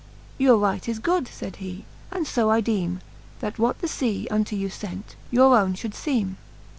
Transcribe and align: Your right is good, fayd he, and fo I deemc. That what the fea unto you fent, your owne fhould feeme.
Your 0.39 0.57
right 0.57 0.89
is 0.89 0.97
good, 0.97 1.25
fayd 1.25 1.57
he, 1.57 1.85
and 2.09 2.27
fo 2.27 2.49
I 2.49 2.59
deemc. 2.59 3.01
That 3.39 3.59
what 3.59 3.81
the 3.81 3.87
fea 3.87 4.27
unto 4.31 4.55
you 4.55 4.67
fent, 4.67 5.13
your 5.29 5.55
owne 5.55 5.75
fhould 5.75 5.93
feeme. 5.93 6.37